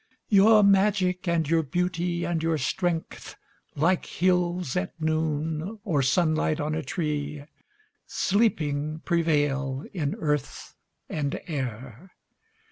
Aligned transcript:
Your 0.29 0.63
magic 0.63 1.27
and 1.27 1.47
your 1.47 1.61
beauty 1.61 2.23
and 2.25 2.41
your 2.41 2.57
strength, 2.57 3.35
Like 3.75 4.07
hills 4.07 4.75
at 4.75 4.99
noon 4.99 5.77
or 5.83 6.01
sunlight 6.01 6.59
on 6.59 6.73
a 6.73 6.81
tree, 6.81 7.45
Sleeping 8.07 9.01
prevail 9.05 9.85
in 9.93 10.15
earth 10.17 10.75
and 11.07 11.39
air. 11.45 12.15